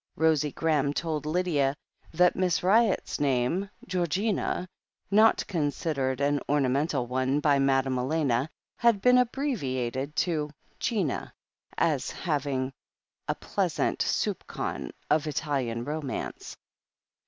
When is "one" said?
7.05-7.39